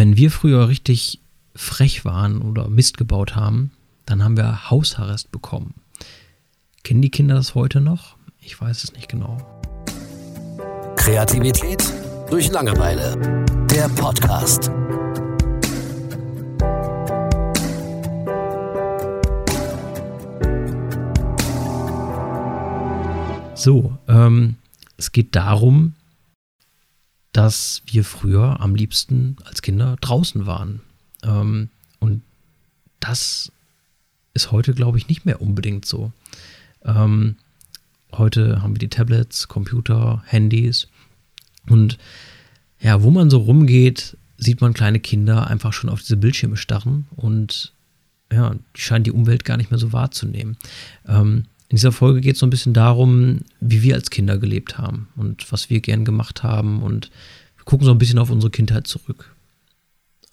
[0.00, 1.20] wenn wir früher richtig
[1.54, 3.70] frech waren oder Mist gebaut haben,
[4.06, 5.74] dann haben wir Hausarrest bekommen.
[6.84, 8.16] Kennen die Kinder das heute noch?
[8.40, 9.36] Ich weiß es nicht genau.
[10.96, 11.84] Kreativität
[12.30, 13.44] durch Langeweile.
[13.70, 14.70] Der Podcast.
[23.54, 24.56] So, ähm,
[24.96, 25.94] es geht darum,
[27.32, 30.80] dass wir früher am liebsten als Kinder draußen waren.
[31.22, 31.68] Ähm,
[31.98, 32.22] und
[32.98, 33.52] das
[34.34, 36.12] ist heute, glaube ich, nicht mehr unbedingt so.
[36.84, 37.36] Ähm,
[38.12, 40.88] heute haben wir die Tablets, Computer, Handys
[41.68, 41.98] und
[42.80, 47.06] ja, wo man so rumgeht, sieht man kleine Kinder einfach schon auf diese Bildschirme starren
[47.16, 47.74] und
[48.32, 50.56] ja, die scheinen die Umwelt gar nicht mehr so wahrzunehmen.
[51.06, 54.76] Ähm, in dieser Folge geht es so ein bisschen darum, wie wir als Kinder gelebt
[54.76, 57.12] haben und was wir gern gemacht haben und
[57.56, 59.32] wir gucken so ein bisschen auf unsere Kindheit zurück.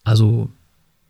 [0.03, 0.49] Also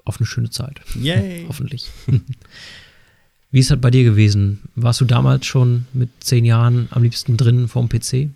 [0.04, 0.82] auf eine schöne Zeit.
[0.96, 1.46] Yay!
[1.48, 1.90] Hoffentlich.
[3.52, 4.64] Wie ist das bei dir gewesen?
[4.76, 8.30] Warst du damals schon mit zehn Jahren am liebsten drin vorm PC?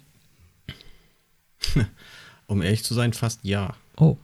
[2.47, 3.75] Um ehrlich zu sein, fast ja.
[3.97, 4.17] Oh.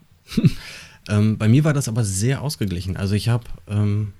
[1.09, 2.97] ähm, bei mir war das aber sehr ausgeglichen.
[2.97, 4.13] Also ich habe, ähm,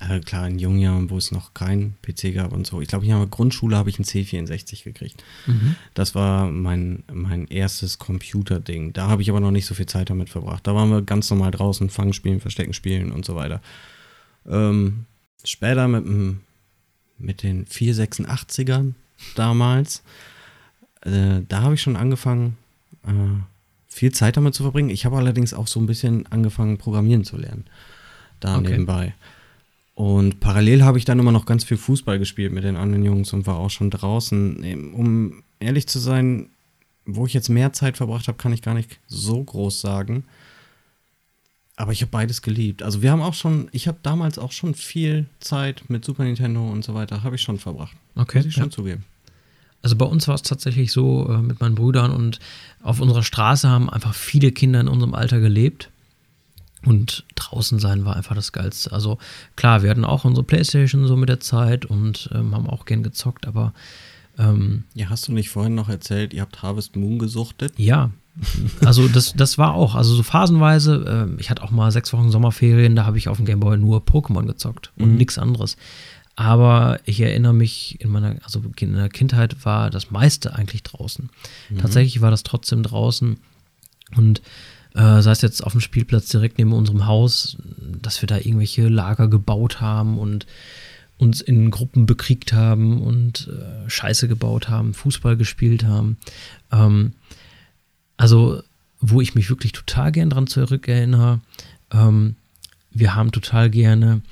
[0.00, 2.80] äh, klar, in jungen Jahren, wo es noch kein PC gab und so.
[2.80, 5.24] Ich glaube, in der Grundschule habe ich einen C64 gekriegt.
[5.46, 5.76] Mhm.
[5.94, 8.92] Das war mein, mein erstes Computerding.
[8.92, 10.66] Da habe ich aber noch nicht so viel Zeit damit verbracht.
[10.66, 13.62] Da waren wir ganz normal draußen, Fangen spielen, Verstecken spielen und so weiter.
[14.46, 15.06] Ähm,
[15.44, 16.40] später mit, dem,
[17.18, 18.92] mit den 486ern
[19.34, 20.02] damals,
[21.02, 22.58] äh, da habe ich schon angefangen,
[23.06, 23.10] äh,
[23.88, 24.90] viel Zeit damit zu verbringen.
[24.90, 27.64] Ich habe allerdings auch so ein bisschen angefangen, Programmieren zu lernen.
[28.40, 28.72] Da Okay.
[28.72, 29.14] nebenbei.
[29.96, 33.32] Und parallel habe ich dann immer noch ganz viel Fußball gespielt mit den anderen Jungs
[33.32, 34.62] und war auch schon draußen.
[34.62, 36.50] Ähm, Um ehrlich zu sein,
[37.06, 40.24] wo ich jetzt mehr Zeit verbracht habe, kann ich gar nicht so groß sagen.
[41.76, 42.82] Aber ich habe beides geliebt.
[42.82, 46.70] Also wir haben auch schon, ich habe damals auch schon viel Zeit mit Super Nintendo
[46.70, 47.96] und so weiter, habe ich schon verbracht.
[48.16, 48.38] Okay.
[48.38, 48.70] Muss ich schon ja.
[48.70, 49.04] zugeben.
[49.80, 52.38] Also bei uns war es tatsächlich so äh, mit meinen Brüdern und
[52.82, 55.90] auf unserer Straße haben einfach viele Kinder in unserem Alter gelebt.
[56.86, 58.92] Und draußen sein war einfach das Geilste.
[58.92, 59.18] Also
[59.56, 63.02] klar, wir hatten auch unsere Playstation so mit der Zeit und ähm, haben auch gern
[63.02, 63.74] gezockt, aber
[64.38, 67.72] ähm, Ja, hast du nicht vorhin noch erzählt, ihr habt Harvest Moon gesuchtet?
[67.76, 68.10] Ja,
[68.84, 72.30] also das, das war auch, also so phasenweise, äh, ich hatte auch mal sechs Wochen
[72.30, 75.16] Sommerferien, da habe ich auf dem Gameboy nur Pokémon gezockt und Mhm.
[75.16, 75.76] nichts anderes.
[76.38, 81.30] Aber ich erinnere mich, in meiner, also in der Kindheit war das meiste eigentlich draußen.
[81.78, 83.38] Tatsächlich war das trotzdem draußen
[84.16, 84.42] und
[84.96, 87.58] äh, sei es jetzt auf dem Spielplatz direkt neben unserem Haus,
[88.02, 90.46] dass wir da irgendwelche Lager gebaut haben und
[91.18, 96.16] uns in Gruppen bekriegt haben und äh, Scheiße gebaut haben, Fußball gespielt haben.
[96.72, 97.12] Ähm,
[98.16, 98.62] also,
[99.00, 101.40] wo ich mich wirklich total gern dran zurückerinnere,
[101.92, 102.36] ähm,
[102.90, 104.22] wir haben total gerne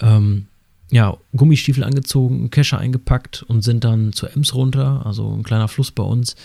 [0.00, 0.46] ähm,
[0.92, 5.66] ja, Gummistiefel angezogen, einen Kescher eingepackt und sind dann zur Ems runter, also ein kleiner
[5.66, 6.36] Fluss bei uns,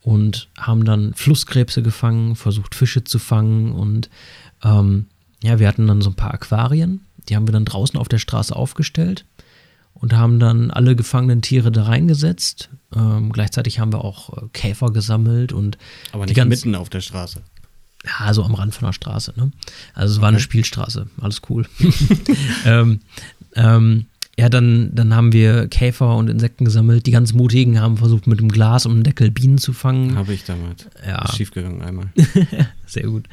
[0.00, 4.08] und haben dann Flusskrebse gefangen, versucht Fische zu fangen und
[4.62, 5.06] ähm,
[5.42, 8.18] ja, wir hatten dann so ein paar Aquarien, die haben wir dann draußen auf der
[8.18, 9.24] Straße aufgestellt
[9.94, 12.70] und haben dann alle gefangenen Tiere da reingesetzt.
[12.94, 15.76] Ähm, gleichzeitig haben wir auch äh, Käfer gesammelt und
[16.12, 17.42] Aber die nicht ganz- mitten auf der Straße.
[18.06, 19.32] Ja, so am Rand von der Straße.
[19.36, 19.50] Ne?
[19.94, 20.44] Also es war eine Okay.
[20.44, 21.66] Spielstraße, alles cool.
[22.64, 23.00] ähm,
[23.54, 24.06] ähm,
[24.38, 27.06] ja, dann, dann haben wir Käfer und Insekten gesammelt.
[27.06, 30.14] Die ganz Mutigen haben versucht, mit dem Glas um den Deckel Bienen zu fangen.
[30.16, 30.86] Habe ich damals.
[31.06, 31.24] Ja.
[31.24, 32.10] Ist schiefgegangen einmal.
[32.86, 33.24] Sehr gut.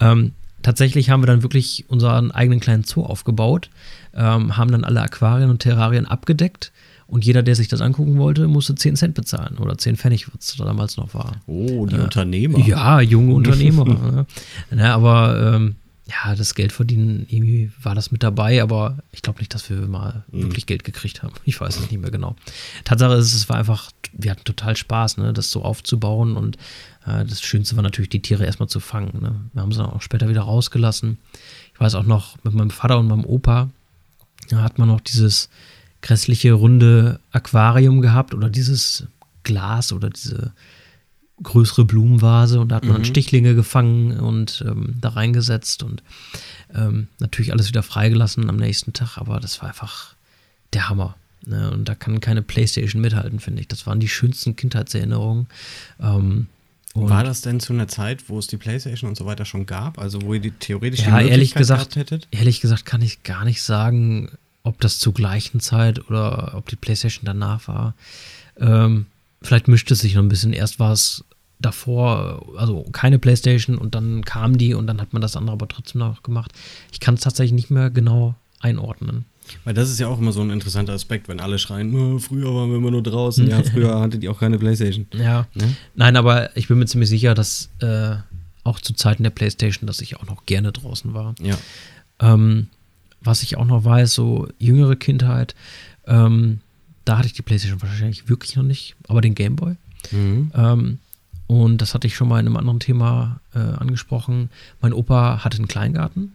[0.00, 3.68] Ähm, tatsächlich haben wir dann wirklich unseren eigenen kleinen Zoo aufgebaut,
[4.14, 6.72] ähm, haben dann alle Aquarien und Terrarien abgedeckt
[7.08, 10.56] und jeder, der sich das angucken wollte, musste 10 Cent bezahlen oder 10 Pfennig, was
[10.56, 11.40] da damals noch war.
[11.46, 12.58] Oh, die Unternehmer.
[12.60, 13.84] Ja, junge Unternehmer.
[13.86, 14.26] ne?
[14.70, 15.76] ne, aber ähm,
[16.06, 19.76] ja, das Geld verdienen, irgendwie war das mit dabei, aber ich glaube nicht, dass wir
[19.88, 21.34] mal wirklich Geld gekriegt haben.
[21.44, 22.36] Ich weiß es nicht mehr genau.
[22.84, 26.56] Tatsache ist, es war einfach, wir hatten total Spaß, ne, das so aufzubauen und
[27.06, 29.18] äh, das Schönste war natürlich, die Tiere erstmal zu fangen.
[29.20, 29.34] Ne?
[29.54, 31.18] Wir haben sie dann auch später wieder rausgelassen.
[31.72, 33.70] Ich weiß auch noch, mit meinem Vater und meinem Opa,
[34.50, 35.48] da hat man noch dieses
[36.02, 39.04] grässliche runde Aquarium gehabt oder dieses
[39.42, 40.52] Glas oder diese
[41.42, 46.02] größere Blumenvase und da hat man dann Stichlinge gefangen und ähm, da reingesetzt und
[46.74, 50.14] ähm, natürlich alles wieder freigelassen am nächsten Tag, aber das war einfach
[50.72, 51.16] der Hammer.
[51.46, 51.70] Ne?
[51.70, 53.68] Und da kann keine Playstation mithalten, finde ich.
[53.68, 55.46] Das waren die schönsten Kindheitserinnerungen.
[56.00, 56.48] Ähm,
[56.94, 59.98] War das denn zu einer Zeit, wo es die Playstation und so weiter schon gab?
[59.98, 62.28] Also wo ihr die theoretisch Ja, die ehrlich Möglichkeit gesagt, gehabt hättet?
[62.32, 64.30] ehrlich gesagt kann ich gar nicht sagen,
[64.68, 67.94] ob das zur gleichen Zeit oder ob die PlayStation danach war.
[68.58, 69.06] Ähm,
[69.42, 70.52] vielleicht mischt es sich noch ein bisschen.
[70.52, 71.24] Erst war es
[71.58, 75.68] davor, also keine Playstation und dann kam die und dann hat man das andere aber
[75.68, 76.52] trotzdem noch gemacht.
[76.92, 79.24] Ich kann es tatsächlich nicht mehr genau einordnen.
[79.64, 82.54] Weil das ist ja auch immer so ein interessanter Aspekt, wenn alle schreien, "Oh, früher
[82.54, 83.48] waren wir immer nur draußen.
[83.48, 85.06] Ja, früher hattet ihr auch keine Playstation.
[85.14, 85.46] Ja.
[85.54, 85.74] Ne?
[85.94, 88.16] Nein, aber ich bin mir ziemlich sicher, dass äh,
[88.64, 91.34] auch zu Zeiten der Playstation, dass ich auch noch gerne draußen war.
[91.40, 91.56] Ja.
[92.20, 92.68] Ähm,
[93.20, 95.54] was ich auch noch weiß, so jüngere Kindheit,
[96.06, 96.60] ähm,
[97.04, 99.76] da hatte ich die Playstation wahrscheinlich wirklich noch nicht, aber den Gameboy.
[100.10, 100.52] Mhm.
[100.54, 100.98] Ähm,
[101.46, 104.50] und das hatte ich schon mal in einem anderen Thema äh, angesprochen.
[104.82, 106.34] Mein Opa hatte einen Kleingarten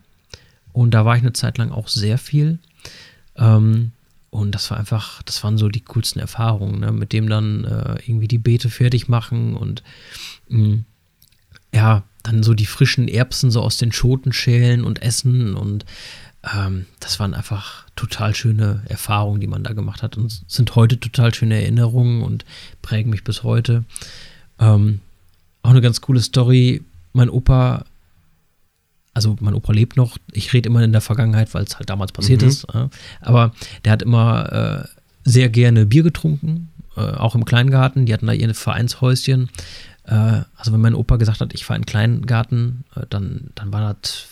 [0.72, 2.58] und da war ich eine Zeit lang auch sehr viel.
[3.36, 3.92] Ähm,
[4.32, 6.92] und das war einfach, das waren so die coolsten Erfahrungen, ne?
[6.92, 9.84] mit dem dann äh, irgendwie die Beete fertig machen und
[10.50, 10.80] mh,
[11.72, 15.86] ja, dann so die frischen Erbsen so aus den Schoten schälen und essen und
[16.56, 21.00] ähm, das waren einfach total schöne Erfahrungen, die man da gemacht hat und sind heute
[21.00, 22.44] total schöne Erinnerungen und
[22.82, 23.84] prägen mich bis heute.
[24.60, 25.00] Ähm,
[25.62, 26.84] auch eine ganz coole Story.
[27.14, 27.86] Mein Opa,
[29.14, 30.18] also mein Opa lebt noch.
[30.32, 32.48] Ich rede immer in der Vergangenheit, weil es halt damals passiert Mhm.
[32.48, 32.66] ist.
[32.74, 32.88] äh,
[33.22, 33.54] aber
[33.86, 34.52] der hat immer
[34.84, 34.88] äh,
[35.24, 38.06] sehr gerne Bier getrunken, äh, auch im Kleingarten.
[38.06, 39.50] Die hatten da ihr Vereinshäuschen.
[40.06, 43.72] Äh, also wenn mein Opa gesagt hat, ich fahre in den Kleingarten, äh, dann, dann
[43.72, 44.26] war das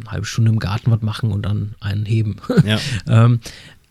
[0.00, 2.36] eine halbe Stunde im Garten was machen und dann einen heben.
[2.64, 2.78] Ja.
[3.08, 3.40] Ähm,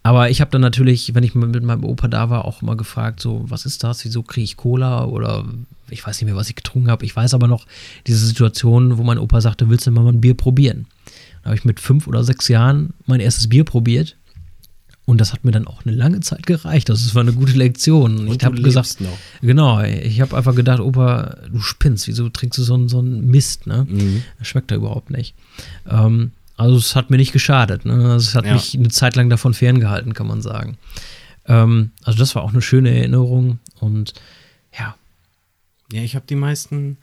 [0.04, 3.20] aber ich habe dann natürlich, wenn ich mit meinem Opa da war, auch immer gefragt,
[3.20, 4.06] so, was ist das?
[4.06, 5.06] Wieso kriege ich Cola?
[5.06, 5.46] Oder
[5.90, 7.06] ich weiß nicht mehr, was ich getrunken habe.
[7.06, 7.66] Ich weiß aber noch
[8.08, 10.86] diese Situation, wo mein Opa sagte, willst du mal ein Bier probieren?
[11.42, 14.16] Da habe ich mit fünf oder sechs Jahren mein erstes Bier probiert.
[15.10, 16.88] Und das hat mir dann auch eine lange Zeit gereicht.
[16.90, 18.28] Das war eine gute Lektion.
[18.28, 19.18] Und ich habe gesagt, noch.
[19.42, 23.26] genau, ich habe einfach gedacht, Opa, du spinnst, wieso trinkst du so einen, so einen
[23.28, 23.88] Mist, ne?
[23.90, 24.22] Mhm.
[24.38, 25.34] Das schmeckt da überhaupt nicht.
[25.90, 27.86] Ähm, also es hat mir nicht geschadet.
[27.86, 28.14] Ne?
[28.16, 28.54] Es hat Ja.
[28.54, 30.78] mich eine Zeit lang davon ferngehalten, kann man sagen.
[31.48, 34.14] Ähm, also das war auch eine schöne Erinnerung und
[34.78, 34.96] ja,
[35.92, 36.98] Ja, ich habe die meisten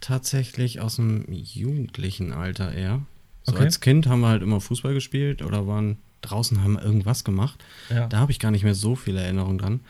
[0.00, 3.02] tatsächlich aus dem jugendlichen Alter eher.
[3.44, 3.64] So Okay.
[3.64, 7.62] als Kind haben wir halt immer Fußball gespielt oder waren draußen, haben irgendwas gemacht.
[7.90, 8.06] Ja.
[8.06, 9.80] Da habe ich gar nicht mehr so viele Erinnerungen dran.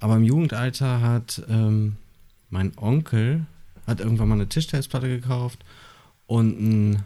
[0.00, 1.96] Aber im Jugendalter hat ähm,
[2.50, 3.46] mein Onkel
[3.86, 5.64] hat irgendwann mal eine Tischtennisplatte gekauft
[6.26, 7.02] und einen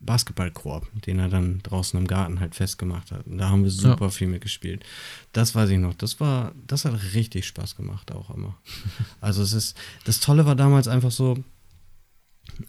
[0.00, 3.26] Basketballkorb, den er dann draußen im Garten halt festgemacht hat.
[3.26, 4.84] Und da haben wir super viel mitgespielt.
[5.32, 5.94] Das weiß ich noch.
[5.94, 8.56] Das war, das hat richtig Spaß gemacht auch immer.
[9.20, 11.44] Also es ist, das Tolle war damals einfach so,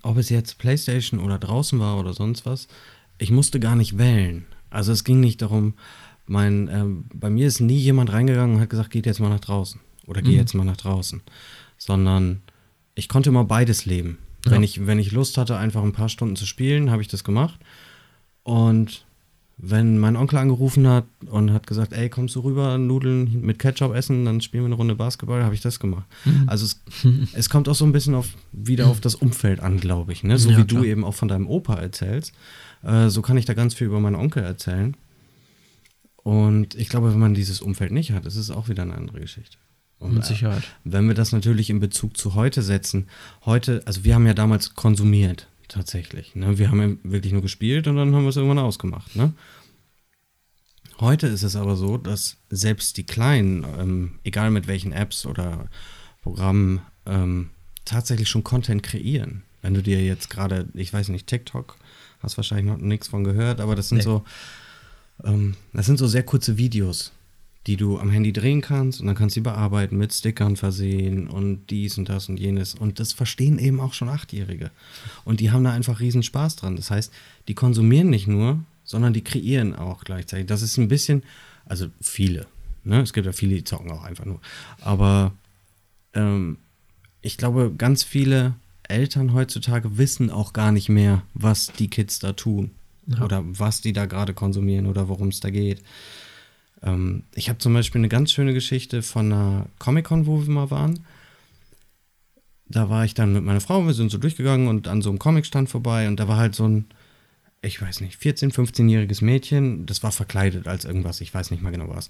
[0.02, 2.68] ob es jetzt Playstation oder draußen war oder sonst was,
[3.18, 4.46] ich musste gar nicht wählen.
[4.72, 5.76] Also es ging nicht darum,
[6.26, 9.40] mein, ähm, bei mir ist nie jemand reingegangen und hat gesagt, geht jetzt mal nach
[9.42, 10.38] draußen oder geh Mhm.
[10.38, 11.22] jetzt mal nach draußen,
[11.78, 12.42] sondern
[12.96, 14.18] ich konnte immer beides leben.
[14.46, 14.52] Ja.
[14.54, 17.24] Wenn, ich, wenn ich Lust hatte, einfach ein paar Stunden zu spielen, habe ich das
[17.24, 17.60] gemacht.
[18.44, 19.06] Und
[19.64, 23.94] wenn mein Onkel angerufen hat und hat gesagt, ey, kommst du rüber, Nudeln mit Ketchup
[23.94, 26.06] essen, dann spielen wir eine Runde Basketball, habe ich das gemacht.
[26.26, 26.46] Mhm.
[26.48, 26.82] Also es,
[27.34, 30.24] es kommt auch so ein bisschen auf, wieder auf das Umfeld an, glaube ich.
[30.24, 30.38] Ne?
[30.40, 30.82] So Ja, wie klar.
[30.82, 32.34] du eben auch von deinem Opa erzählst.
[32.84, 34.96] Äh, so kann ich da ganz viel über meinen Onkel erzählen.
[36.24, 39.20] Und ich glaube, wenn man dieses Umfeld nicht hat, ist es auch wieder eine andere
[39.20, 39.58] Geschichte.
[40.00, 40.64] Und, mit äh, Sicherheit.
[40.84, 43.08] wenn wir das natürlich in Bezug zu heute setzen,
[43.46, 46.36] heute, also wir haben ja damals konsumiert, tatsächlich.
[46.36, 46.58] Ne?
[46.58, 49.16] Wir haben ja wirklich nur gespielt und dann haben wir es irgendwann ausgemacht.
[49.16, 49.34] Ne?
[51.00, 55.68] Heute ist es aber so, dass selbst die Kleinen, ähm, egal mit welchen Apps oder
[56.22, 57.50] Programmen, ähm,
[57.86, 59.44] tatsächlich schon Content kreieren.
[59.62, 61.78] Wenn du dir jetzt gerade, ich weiß nicht, TikTok,
[62.24, 64.04] hast wahrscheinlich noch nichts von gehört, aber das sind Nee.
[64.04, 64.24] so,
[65.24, 67.12] ähm, das sind so sehr kurze Videos,
[67.68, 71.28] die du am Handy drehen kannst und dann kannst du sie bearbeiten, mit Stickern versehen
[71.28, 72.74] und dies und das und jenes.
[72.76, 74.72] Und das verstehen eben auch schon Achtjährige.
[75.26, 76.76] Und die haben da einfach riesen Spaß dran.
[76.76, 77.14] Das heißt,
[77.48, 80.48] die konsumieren nicht nur, sondern die kreieren auch gleichzeitig.
[80.48, 81.24] Das ist ein bisschen,
[81.66, 82.48] also viele.
[82.84, 83.02] Ne?
[83.02, 84.40] Es gibt ja viele, die zocken auch einfach nur.
[84.82, 85.32] Aber
[86.16, 86.58] ähm,
[87.22, 88.56] ich glaube, ganz viele
[88.92, 92.72] Eltern heutzutage wissen auch gar nicht mehr, was die Kids da tun.
[93.08, 93.24] Ja.
[93.24, 95.82] Oder was die da gerade konsumieren oder worum es da geht.
[96.84, 100.72] Ähm, ich habe zum Beispiel eine ganz schöne Geschichte von einer Comic-Con, wo wir mal
[100.72, 101.06] waren.
[102.68, 105.20] Da war ich dann mit meiner Frau, wir sind so durchgegangen und an so einem
[105.20, 106.86] Comicstand vorbei und da war halt so ein,
[107.62, 111.72] ich weiß nicht, 14-, 15-jähriges Mädchen, das war verkleidet als irgendwas, ich weiß nicht mal
[111.72, 112.10] genau was.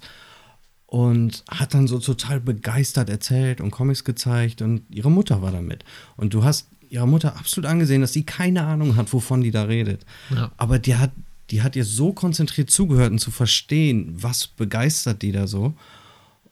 [0.92, 5.62] Und hat dann so total begeistert erzählt und Comics gezeigt und ihre Mutter war da
[5.62, 5.86] mit.
[6.18, 9.62] Und du hast ihrer Mutter absolut angesehen, dass sie keine Ahnung hat, wovon die da
[9.62, 10.04] redet.
[10.28, 10.52] Ja.
[10.58, 11.10] Aber die hat,
[11.48, 15.72] die hat ihr so konzentriert zugehört und zu verstehen, was begeistert die da so.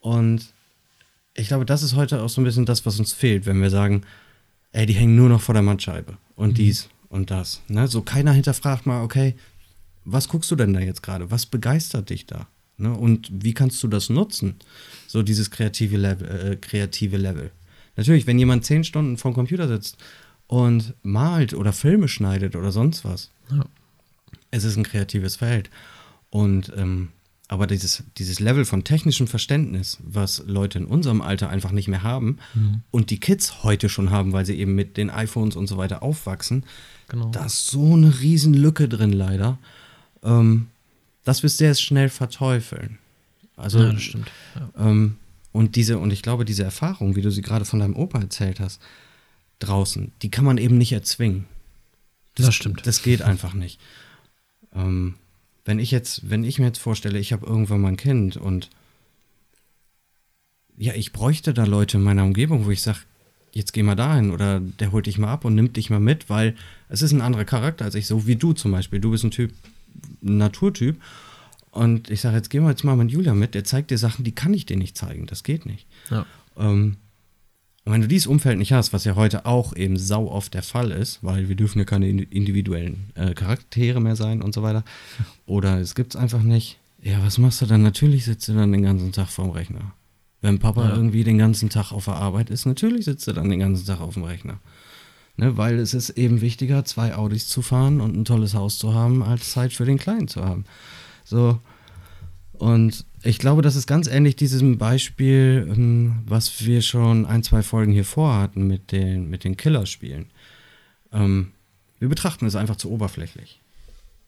[0.00, 0.47] Und
[1.35, 3.68] ich glaube, das ist heute auch so ein bisschen das, was uns fehlt, wenn wir
[3.68, 4.04] sagen,
[4.73, 7.61] ey, die hängen nur noch vor der Mattscheibe und dies und das.
[7.68, 7.88] Ne?
[7.88, 9.35] So keiner hinterfragt mal, okay,
[10.06, 11.30] was guckst du denn da jetzt gerade?
[11.30, 12.47] Was begeistert dich da?
[12.80, 12.92] Ne?
[12.92, 14.56] Und wie kannst du das nutzen?
[15.06, 17.50] So dieses kreative Level, äh, kreative Level.
[17.96, 19.96] Natürlich, wenn jemand zehn Stunden vorm Computer sitzt
[20.46, 23.64] und malt oder Filme schneidet oder sonst was, Ja.
[24.50, 25.70] es ist ein kreatives Feld.
[26.30, 27.08] Und ähm,
[27.49, 32.04] aber dieses, dieses Level von technischem Verständnis, was Leute in unserem Alter einfach nicht mehr
[32.04, 32.38] haben
[32.92, 36.00] und die Kids heute schon haben, weil sie eben mit den iPhones und so weiter
[36.04, 36.64] aufwachsen,
[37.08, 37.30] Genau.
[37.32, 39.58] da ist so eine riesen Lücke drin leider,
[40.22, 40.68] ähm,
[41.24, 42.98] dass wir es sehr schnell verteufeln.
[43.56, 44.30] Also ja, das stimmt.
[44.54, 44.88] Ja.
[44.88, 45.16] ähm,
[45.52, 48.60] und diese, und ich glaube, diese Erfahrung, wie du sie gerade von deinem Opa erzählt
[48.60, 48.80] hast,
[49.58, 51.46] draußen, die kann man eben nicht erzwingen.
[52.36, 52.86] Das stimmt.
[52.86, 53.80] Das geht einfach nicht.
[54.74, 55.14] Ähm,
[55.64, 58.70] wenn ich jetzt, wenn ich mir jetzt vorstelle, ich habe irgendwann mal ein Kind und
[60.78, 63.00] ja, ich bräuchte da Leute in meiner Umgebung, wo ich sage,
[63.52, 66.30] jetzt geh mal dahin oder der holt dich mal ab und nimmt dich mal mit,
[66.30, 66.54] weil
[66.88, 69.00] es ist ein anderer Charakter als ich, so wie du zum Beispiel.
[69.00, 69.52] Du bist ein Typ,
[70.20, 71.00] Naturtyp.
[71.70, 74.25] Und ich sage, jetzt gehen wir jetzt mal mit Julia mit, der zeigt dir Sachen,
[74.25, 75.26] die kann ich dir nicht zeigen.
[75.26, 75.87] Das geht nicht.
[76.11, 76.26] Ja.
[76.56, 76.97] Ähm,
[77.85, 80.62] und wenn du dieses Umfeld nicht hast, was ja heute auch eben sau oft der
[80.62, 84.62] Fall ist, weil wir dürfen ja keine indi- individuellen äh, Charaktere mehr sein und so
[84.62, 84.85] weiter,
[85.47, 87.82] oder es gibt's einfach nicht, ja, was machst du dann?
[87.82, 89.92] Natürlich sitzt du dann den ganzen Tag vorm Rechner.
[90.42, 90.94] Wenn Papa Ja.
[90.97, 94.00] irgendwie den ganzen Tag auf der Arbeit ist, natürlich sitzt er dann den ganzen Tag
[94.00, 94.59] auf dem Rechner.
[95.40, 98.92] Ne, weil es ist eben wichtiger, zwei Audis zu fahren und ein tolles Haus zu
[98.92, 100.66] haben, als Zeit für den Kleinen zu haben.
[101.25, 101.59] So.
[102.52, 107.62] Und ich glaube, das ist ganz ähnlich diesem Beispiel, ähm, was wir schon ein, zwei
[107.62, 110.26] Folgen hier vorhatten mit den, mit den Killerspielen.
[111.11, 111.52] Ähm,
[112.00, 113.61] wir betrachten es einfach zu oberflächlich.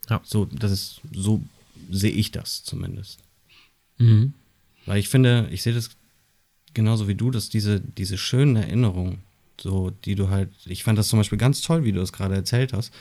[0.08, 0.22] Ja.
[0.24, 1.42] So, das ist, so
[1.90, 3.18] sehe ich das zumindest.
[3.98, 4.32] Mhm.
[4.86, 5.90] Weil ich finde, ich sehe das
[6.72, 9.18] genauso wie du, dass diese, diese schönen Erinnerungen,
[9.62, 12.34] so, die du halt, ich fand das zum Beispiel ganz toll, wie du es gerade
[12.34, 12.92] erzählt hast,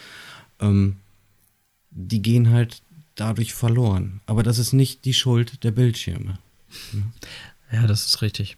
[0.59, 0.97] ähm,
[1.89, 2.81] die gehen halt
[3.15, 4.21] dadurch verloren.
[4.25, 6.37] Aber das ist nicht die Schuld der Bildschirme.
[7.71, 8.57] Ja, das ist richtig.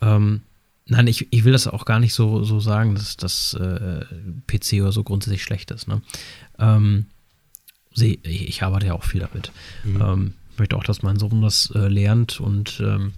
[0.00, 0.42] Ähm,
[0.86, 4.04] nein, ich, ich will das auch gar nicht so, so sagen, dass das äh,
[4.46, 5.88] PC oder so grundsätzlich schlecht ist.
[5.88, 6.02] Ne?
[6.58, 7.06] Ähm,
[7.94, 9.52] ich, ich arbeite ja auch viel damit.
[9.84, 13.12] Ähm, möchte auch, dass mein Sohn das äh, lernt und ähm,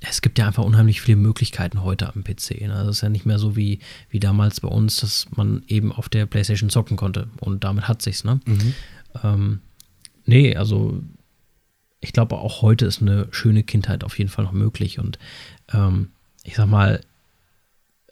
[0.00, 2.60] es gibt ja einfach unheimlich viele Möglichkeiten heute am PC.
[2.60, 2.68] Ne?
[2.68, 6.08] Das ist ja nicht mehr so wie, wie damals bei uns, dass man eben auf
[6.08, 8.24] der Playstation zocken konnte und damit hat sich's.
[8.24, 8.40] Ne?
[9.24, 9.60] Ähm,
[10.24, 11.02] nee, also
[12.00, 15.18] ich glaube auch heute ist eine schöne Kindheit auf jeden Fall noch möglich und
[15.72, 16.10] ähm,
[16.44, 17.00] ich sag mal,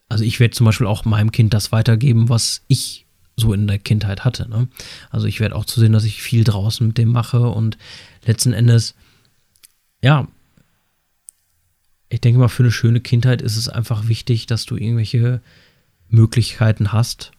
[0.08, 3.78] also ich werde zum Beispiel auch meinem Kind das weitergeben, was ich so in der
[3.78, 4.48] Kindheit hatte.
[4.48, 4.68] Ne?
[5.10, 7.76] Also ich werde auch zu sehen, dass ich viel draußen mit dem mache und
[8.24, 8.94] letzten Endes,
[10.02, 10.26] ja,
[12.08, 15.40] ich denke mal, für eine schöne Kindheit ist es einfach wichtig, dass du irgendwelche
[16.08, 17.32] Möglichkeiten hast,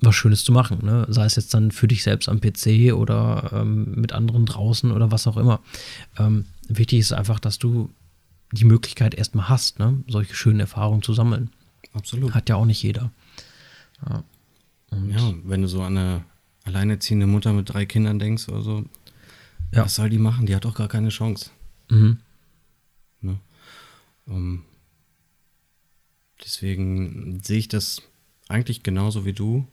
[0.00, 0.78] was Schönes zu machen.
[0.82, 1.06] Ne?
[1.08, 5.10] Sei es jetzt dann für dich selbst am PC oder ähm, mit anderen draußen oder
[5.10, 5.60] was auch immer.
[6.18, 7.90] Ähm, wichtig ist einfach, dass du
[8.52, 10.02] die Möglichkeit erstmal hast, ne?
[10.08, 11.50] solche schönen Erfahrungen zu sammeln.
[11.92, 12.34] Absolut.
[12.34, 13.10] Hat ja auch nicht jeder.
[14.08, 14.24] Ja.
[15.08, 16.24] Ja, wenn du so an eine
[16.64, 18.84] alleinerziehende Mutter mit drei Kindern denkst oder so,
[19.72, 19.84] Ja.
[19.84, 20.46] was soll die machen?
[20.46, 21.50] Die hat doch gar keine Chance.
[21.90, 22.18] Mhm.
[24.30, 24.62] Ähm,
[26.44, 28.02] deswegen sehe ich das
[28.48, 29.66] eigentlich genauso wie du.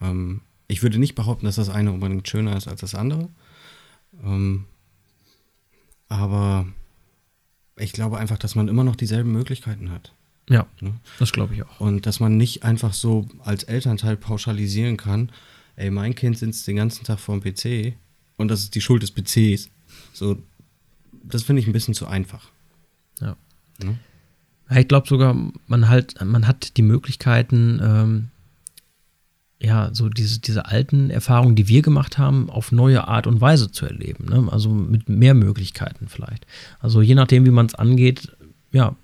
[0.00, 3.28] Ähm, ich würde nicht behaupten, dass das eine unbedingt schöner ist als das andere.
[4.22, 4.64] Ähm,
[6.08, 6.66] aber
[7.76, 10.12] ich glaube einfach, dass man immer noch dieselben Möglichkeiten hat.
[10.48, 10.94] Ja, Ne?
[11.18, 11.80] das glaube ich auch.
[11.80, 15.32] Und dass man nicht einfach so als Elternteil pauschalisieren kann,
[15.76, 17.96] ey, mein Kind sitzt den ganzen Tag vor dem PC
[18.36, 19.70] und das ist die Schuld des PCs.
[20.12, 20.40] So,
[21.22, 22.50] das finde ich ein bisschen zu einfach.
[23.82, 23.98] Ne?
[24.70, 28.28] Ich glaube sogar, man halt, man hat die Möglichkeiten, ähm,
[29.60, 33.70] ja, so diese, diese alten Erfahrungen, die wir gemacht haben, auf neue Art und Weise
[33.70, 34.26] zu erleben.
[34.26, 34.48] Ne?
[34.50, 36.46] Also mit mehr Möglichkeiten vielleicht.
[36.80, 38.36] Also je nachdem, wie man es angeht,
[38.72, 38.96] ja,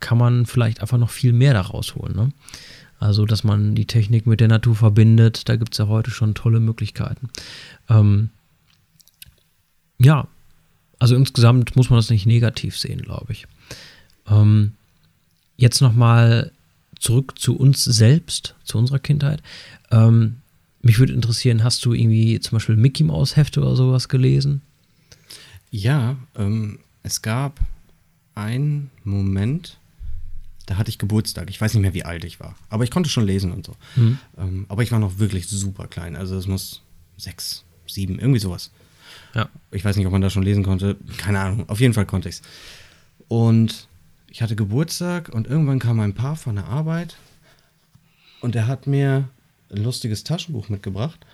[0.00, 2.14] kann man vielleicht einfach noch viel mehr daraus holen.
[2.14, 2.32] Ne?
[3.00, 6.34] Also, dass man die Technik mit der Natur verbindet, da gibt es ja heute schon
[6.34, 7.30] tolle Möglichkeiten.
[7.88, 8.30] Ähm,
[9.98, 10.26] ja,
[10.98, 13.46] also insgesamt muss man das nicht negativ sehen, glaube ich.
[14.30, 14.72] Ähm,
[15.56, 16.52] jetzt nochmal
[16.98, 19.42] zurück zu uns selbst, zu unserer Kindheit.
[19.90, 20.36] Ähm,
[20.80, 24.62] mich würde interessieren, hast du irgendwie zum Beispiel Mickey Maus Hefte oder sowas gelesen?
[25.70, 27.60] Ja, ähm, es gab
[28.34, 29.78] einen Moment,
[30.66, 31.50] da hatte ich Geburtstag.
[31.50, 32.54] Ich weiß nicht mehr, wie alt ich war.
[32.68, 33.74] Aber ich konnte schon lesen und so.
[33.96, 34.18] Mhm.
[34.36, 36.14] Ähm, aber ich war noch wirklich super klein.
[36.14, 36.82] Also es muss
[37.16, 38.70] sechs, sieben, irgendwie sowas.
[39.34, 39.48] Ja.
[39.70, 40.96] Ich weiß nicht, ob man da schon lesen konnte.
[41.16, 41.68] Keine Ahnung.
[41.68, 42.42] Auf jeden Fall konnte ich es.
[43.28, 43.88] Und
[44.30, 47.16] ich hatte Geburtstag und irgendwann kam ein Paar von der Arbeit
[48.40, 49.28] und er hat mir
[49.70, 51.24] ein lustiges Taschenbuch mitgebracht,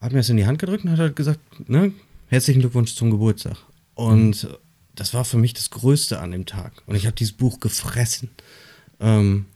[0.00, 1.92] hat mir das in die Hand gedrückt und hat halt gesagt, ne,
[2.28, 3.56] herzlichen Glückwunsch zum Geburtstag.
[3.94, 4.48] Und
[4.94, 6.82] das war für mich das Größte an dem Tag.
[6.86, 8.30] Und ich habe dieses Buch gefressen.
[9.00, 9.46] Ähm,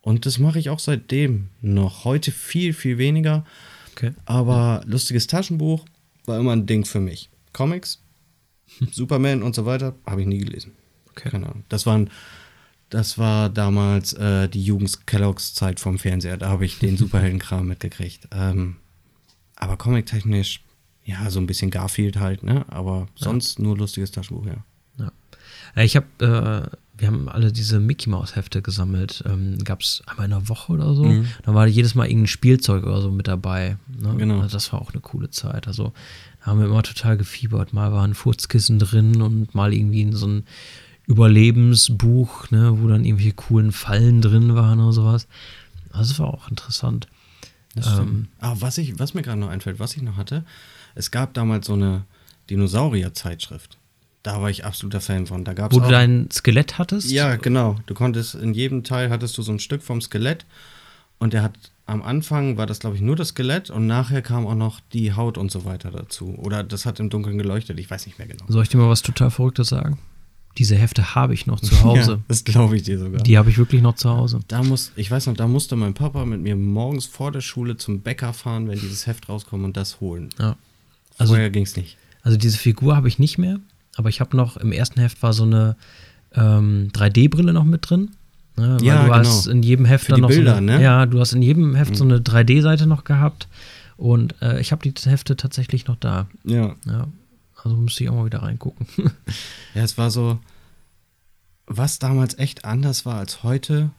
[0.00, 2.04] und das mache ich auch seitdem noch.
[2.04, 3.44] Heute viel, viel weniger.
[3.92, 4.12] Okay.
[4.24, 5.84] Aber lustiges Taschenbuch
[6.26, 7.28] war immer ein Ding für mich.
[7.52, 8.00] Comics,
[8.92, 10.72] Superman und so weiter, habe ich nie gelesen.
[11.12, 11.30] Okay.
[11.30, 11.64] Keine Ahnung.
[11.68, 12.10] Das waren,
[12.90, 16.36] das war damals äh, die Jugends-Kelloggs-Zeit vom Fernseher.
[16.36, 18.28] Da habe ich den Superheldenkram mitgekriegt.
[18.32, 18.76] Ähm,
[19.56, 20.62] aber comic-technisch,
[21.04, 22.64] ja, so ein bisschen Garfield halt, ne?
[22.68, 24.64] Aber sonst nur lustiges Taschenbuch, ja.
[24.98, 25.12] Ja.
[25.76, 29.24] Äh, Ich habe, äh, wir haben alle diese Mickey Mouse Hefte gesammelt.
[29.26, 31.04] Ähm, Gab es einmal in der Woche oder so.
[31.04, 31.26] Mhm.
[31.42, 33.76] Da war jedes Mal irgendein Spielzeug oder so mit dabei.
[33.88, 34.14] Ne?
[34.18, 34.40] Genau.
[34.40, 35.66] Also das war auch eine coole Zeit.
[35.66, 35.92] Also
[36.40, 37.72] da haben wir immer total gefiebert.
[37.72, 40.44] Mal war ein Furzkissen drin und mal irgendwie in so ein
[41.06, 45.26] Überlebensbuch, ne, wo dann irgendwelche coolen Fallen drin waren oder sowas.
[45.90, 47.08] Also das war auch interessant.
[47.76, 50.44] Ähm, ah, was, ich, was mir gerade noch einfällt, was ich noch hatte,
[50.94, 52.04] es gab damals so eine
[52.50, 53.78] Dinosaurier-Zeitschrift.
[54.22, 55.44] Da war ich absoluter Fan von.
[55.44, 57.10] Da gab's Wo du auch, dein Skelett hattest?
[57.10, 57.78] Ja, genau.
[57.86, 60.46] Du konntest in jedem Teil hattest du so ein Stück vom Skelett
[61.18, 61.54] und der hat
[61.86, 65.12] am Anfang war das glaube ich nur das Skelett und nachher kam auch noch die
[65.14, 66.36] Haut und so weiter dazu.
[66.38, 67.80] Oder das hat im Dunkeln geleuchtet.
[67.80, 68.44] Ich weiß nicht mehr genau.
[68.48, 69.98] Soll ich dir mal was total Verrücktes sagen?
[70.58, 72.12] Diese Hefte habe ich noch zu Hause.
[72.12, 73.22] Ja, das glaube ich dir sogar.
[73.22, 74.40] Die habe ich wirklich noch zu Hause.
[74.48, 77.76] Da muss, ich weiß noch, da musste mein Papa mit mir morgens vor der Schule
[77.76, 80.28] zum Bäcker fahren, wenn dieses Heft rauskommt und das holen.
[80.38, 80.56] Ja.
[81.18, 81.96] Also, Vorher ging es nicht.
[82.22, 83.60] also diese Figur habe ich nicht mehr,
[83.96, 85.76] aber ich habe noch, im ersten Heft war so eine
[86.34, 88.10] ähm, 3D-Brille noch mit drin.
[88.56, 89.56] Ne, weil Ja, du hast genau.
[89.56, 90.82] in jedem Heft Für dann noch Bilder, so eine, ne?
[90.82, 93.48] Ja, du hast in jedem Heft so eine 3D-Seite noch gehabt.
[93.96, 96.26] Und äh, ich habe die Hefte tatsächlich noch da.
[96.44, 96.74] Ja.
[96.86, 97.06] Ja.
[97.64, 98.86] Also müsste ich auch mal wieder reingucken.
[99.74, 100.38] Ja, es war so,
[101.66, 103.90] was damals echt anders war als heute,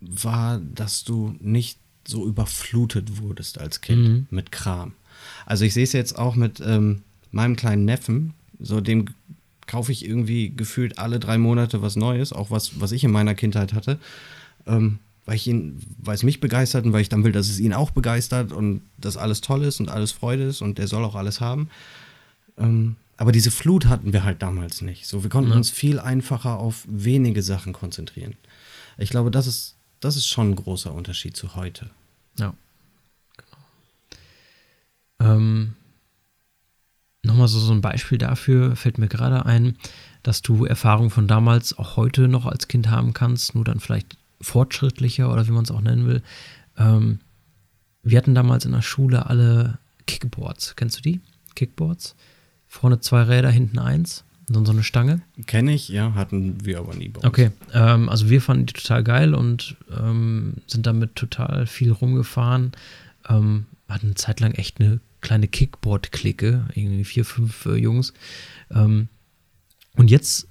[0.00, 4.26] war, dass du nicht so überflutet wurdest als Kind Mhm.
[4.30, 4.92] mit Kram.
[5.46, 9.06] Also ich sehe es jetzt auch mit ähm, meinem kleinen Neffen, so dem
[9.66, 13.34] kaufe ich irgendwie gefühlt alle drei Monate was Neues, auch was, was ich in meiner
[13.34, 13.98] Kindheit hatte,
[14.66, 17.58] ähm, weil ich ihn, weil es mich begeistert und weil ich dann will, dass es
[17.58, 21.04] ihn auch begeistert und dass alles toll ist und alles Freude ist und der soll
[21.04, 21.68] auch alles haben.
[22.56, 25.06] Ähm, aber diese Flut hatten wir halt damals nicht.
[25.06, 25.56] So, wir konnten Ja.
[25.56, 28.34] uns viel einfacher auf wenige Sachen konzentrieren.
[28.98, 31.90] Ich glaube, das ist, das ist schon ein großer Unterschied zu heute.
[32.38, 32.54] Ja.
[33.36, 35.34] Genau.
[35.34, 35.74] Ähm,
[37.22, 39.76] Nochmal so, so ein Beispiel dafür fällt mir gerade ein,
[40.22, 44.16] dass du Erfahrungen von damals auch heute noch als Kind haben kannst, nur dann vielleicht
[44.40, 46.22] fortschrittlicher oder wie man es auch nennen will.
[46.78, 47.18] Ähm,
[48.04, 50.76] wir hatten damals in der Schule alle Kickboards.
[50.76, 51.20] Kennst du die?
[51.56, 52.14] Kickboards?
[52.68, 54.24] Vorne zwei Räder, hinten eins.
[54.48, 55.22] Und dann so eine Stange.
[55.46, 57.26] Kenne ich, ja, hatten wir aber nie bei uns.
[57.26, 62.70] Okay, ähm, also wir fanden die total geil und ähm, sind damit total viel rumgefahren.
[63.28, 68.12] Ähm, hatten eine Zeit lang echt eine kleine Kickboard-Clique, irgendwie vier, fünf äh, Jungs.
[68.70, 69.08] Ähm,
[69.96, 70.46] und jetzt,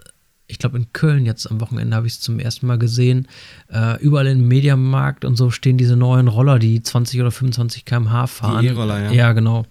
[0.47, 3.27] ich glaube in Köln jetzt am Wochenende habe ich es zum ersten Mal gesehen,
[3.71, 8.27] äh, überall im Mediamarkt und so stehen diese neuen Roller, die 20 oder 25 km/h
[8.27, 8.63] fahren.
[8.65, 9.11] E-Roller, ja.
[9.11, 9.65] Ja, genau.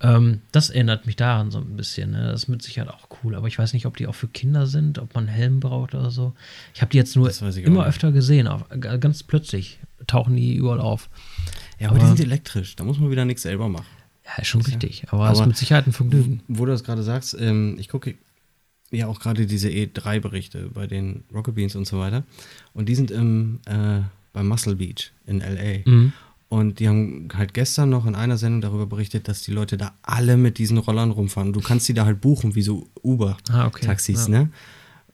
[0.00, 2.10] Ähm, das erinnert mich daran so ein bisschen.
[2.10, 2.26] Ne?
[2.32, 3.36] Das ist mit Sicherheit auch cool.
[3.36, 5.94] Aber ich weiß nicht, ob die auch für Kinder sind, ob man einen Helm braucht
[5.94, 6.34] oder so.
[6.74, 7.86] Ich habe die jetzt nur immer nicht.
[7.88, 8.48] öfter gesehen.
[8.48, 11.08] Auf, ganz plötzlich tauchen die überall auf.
[11.78, 13.86] Ja, aber, die Aber- sind elektrisch, da muss man wieder nichts selber machen.
[14.24, 15.04] Ja, ist schon richtig.
[15.10, 16.42] Aber, es ist mit Sicherheit ein Vergnügen.
[16.48, 18.16] Wo du das gerade sagst, ähm, ich gucke
[18.96, 22.24] ja auch gerade diese E3-Berichte bei den Rocket Beans und so weiter.
[22.74, 24.00] Und die sind im, äh,
[24.32, 25.88] bei Muscle Beach in L.A.
[25.88, 26.12] Mhm.
[26.48, 29.94] Und die haben halt gestern noch in einer Sendung darüber berichtet, dass die Leute da
[30.02, 31.52] alle mit diesen Rollern rumfahren.
[31.52, 33.80] Du kannst die da halt buchen, wie so Ah, okay.
[33.82, 34.38] Uber-Taxis, Ja.
[34.44, 34.50] ne?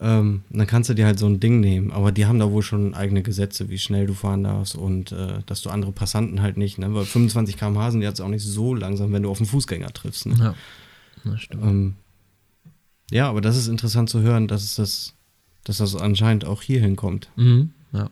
[0.01, 1.93] Ähm, dann kannst du dir halt so ein Ding nehmen.
[1.93, 5.39] Aber die haben da wohl schon eigene Gesetze, wie schnell du fahren darfst und äh,
[5.47, 6.93] dass du andere Passanten halt nicht, ne?
[6.93, 10.27] Weil 25 km/h sind jetzt auch nicht so langsam, wenn du auf einen Fußgänger triffst.
[10.27, 10.35] Ne?
[10.39, 10.55] Ja,
[11.25, 11.63] das stimmt.
[11.63, 11.95] Ähm,
[13.13, 15.15] ja, aber das ist interessant zu hören, dass es das,
[15.65, 17.31] dass das anscheinend auch hier hinkommt.
[17.37, 17.71] Mhm.
[17.93, 18.11] Ja.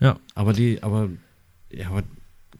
[0.00, 1.08] Ja, Aber die, aber,
[1.70, 2.02] ja, aber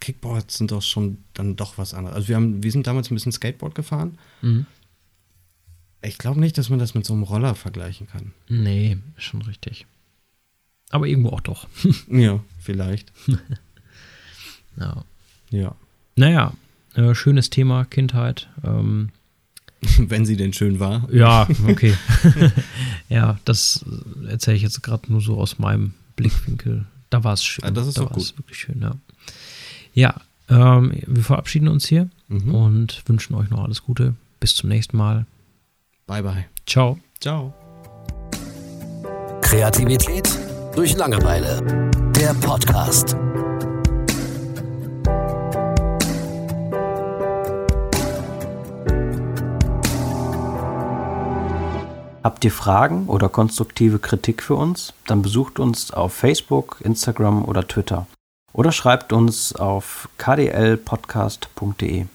[0.01, 2.17] Kickboards sind doch schon dann doch was anderes.
[2.17, 4.19] Also wir haben, wir sind damals ein bisschen Skateboard gefahren.
[4.43, 4.67] mhm.
[6.03, 8.33] Ich glaube nicht, dass man das mit so einem Roller vergleichen kann.
[8.49, 9.87] nee, schon richtig.
[10.91, 11.67] Aber irgendwo auch doch.
[12.09, 13.11] Ja, vielleicht.
[14.77, 15.05] ja.
[15.51, 15.75] Ja.
[16.17, 16.53] Naja,
[16.95, 18.49] äh, schönes Thema, Kindheit.
[18.63, 19.11] Ähm,
[19.99, 21.09] Wenn sie denn schön war.
[21.13, 21.95] ja, okay.
[23.09, 23.85] ja, das
[24.29, 26.85] erzähle ich jetzt gerade nur so aus meinem Blickwinkel.
[27.11, 27.65] Da war es schön.
[27.65, 28.93] Ah, das ist da war es wirklich schön, ja.
[29.95, 30.15] Ja,
[30.49, 32.55] ähm, wir verabschieden uns hier Mhm.
[32.55, 34.15] und wünschen euch noch alles Gute.
[34.41, 35.27] Bis zum nächsten Mal.
[36.07, 36.47] Bye, bye.
[36.67, 36.99] Ciao.
[37.21, 37.53] Ciao.
[39.43, 40.29] Kreativität
[40.75, 41.91] durch Langeweile.
[42.17, 43.17] Der Podcast.
[52.25, 54.95] Habt ihr Fragen oder konstruktive Kritik für uns?
[55.07, 58.07] Dann besucht uns auf Facebook, Instagram oder Twitter
[58.55, 62.07] oder schreibt uns auf kdlpodcast.de.